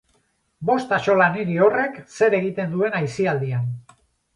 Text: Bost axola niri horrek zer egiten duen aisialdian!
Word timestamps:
Bost 0.69 0.95
axola 0.97 1.29
niri 1.37 1.59
horrek 1.67 2.03
zer 2.17 2.41
egiten 2.41 2.77
duen 2.77 3.03
aisialdian! 3.05 3.75